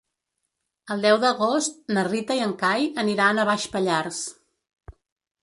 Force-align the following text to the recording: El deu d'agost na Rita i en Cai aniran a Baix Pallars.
El 0.95 1.03
deu 1.05 1.19
d'agost 1.23 1.77
na 1.97 2.05
Rita 2.07 2.39
i 2.39 2.41
en 2.47 2.57
Cai 2.63 2.89
aniran 3.05 3.43
a 3.45 3.47
Baix 3.53 3.69
Pallars. 3.77 4.25